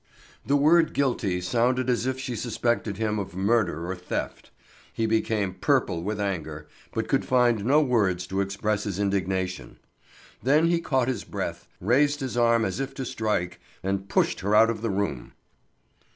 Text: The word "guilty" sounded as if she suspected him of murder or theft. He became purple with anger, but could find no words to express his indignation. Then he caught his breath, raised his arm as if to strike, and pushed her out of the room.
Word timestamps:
The 0.43 0.55
word 0.55 0.93
"guilty" 0.95 1.41
sounded 1.41 1.87
as 1.87 2.07
if 2.07 2.19
she 2.19 2.35
suspected 2.35 2.97
him 2.97 3.19
of 3.19 3.35
murder 3.35 3.85
or 3.87 3.95
theft. 3.95 4.49
He 4.91 5.05
became 5.05 5.53
purple 5.53 6.01
with 6.01 6.19
anger, 6.19 6.67
but 6.91 7.07
could 7.07 7.23
find 7.23 7.63
no 7.63 7.81
words 7.81 8.25
to 8.25 8.41
express 8.41 8.85
his 8.85 8.97
indignation. 8.97 9.77
Then 10.41 10.65
he 10.65 10.79
caught 10.81 11.07
his 11.07 11.23
breath, 11.23 11.67
raised 11.79 12.19
his 12.19 12.35
arm 12.35 12.65
as 12.65 12.79
if 12.79 12.95
to 12.95 13.05
strike, 13.05 13.59
and 13.83 14.09
pushed 14.09 14.39
her 14.39 14.55
out 14.55 14.71
of 14.71 14.81
the 14.81 14.89
room. 14.89 15.33